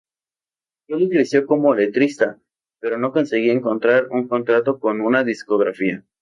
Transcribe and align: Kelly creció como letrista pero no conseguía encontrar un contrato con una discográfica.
Kelly 0.87 1.09
creció 1.09 1.45
como 1.45 1.75
letrista 1.75 2.41
pero 2.79 2.97
no 2.97 3.11
conseguía 3.13 3.53
encontrar 3.53 4.07
un 4.09 4.27
contrato 4.27 4.79
con 4.79 4.99
una 4.99 5.23
discográfica. 5.23 6.03